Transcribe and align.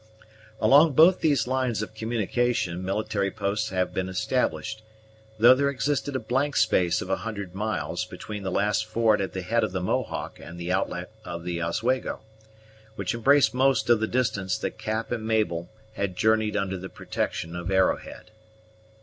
Along 0.59 0.93
both 0.93 1.19
these 1.19 1.45
lines 1.45 1.83
of 1.83 1.93
communication 1.93 2.83
military 2.83 3.29
posts 3.29 3.69
had 3.69 3.93
been 3.93 4.09
established, 4.09 4.81
though 5.37 5.53
there 5.53 5.69
existed 5.69 6.15
a 6.15 6.19
blank 6.19 6.55
space 6.55 7.03
of 7.03 7.09
a 7.11 7.17
hundred 7.17 7.53
miles 7.53 8.03
between 8.05 8.41
the 8.41 8.49
last 8.49 8.83
fort 8.83 9.21
at 9.21 9.33
the 9.33 9.43
head 9.43 9.63
of 9.63 9.73
the 9.73 9.79
Mohawk 9.79 10.39
and 10.39 10.59
the 10.59 10.71
outlet 10.71 11.11
of 11.23 11.43
the 11.43 11.61
Oswego, 11.61 12.21
which 12.95 13.13
embraced 13.13 13.53
most 13.53 13.91
of 13.91 13.99
the 13.99 14.07
distance 14.07 14.57
that 14.57 14.79
Cap 14.79 15.11
and 15.11 15.23
Mabel 15.23 15.69
had 15.93 16.15
journeyed 16.17 16.57
under 16.57 16.77
the 16.79 16.89
protection 16.89 17.55
of 17.55 17.69
Arrowhead. 17.69 18.31